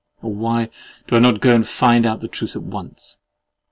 [0.23, 0.71] Or why
[1.07, 3.19] do I not go and find out the truth at once?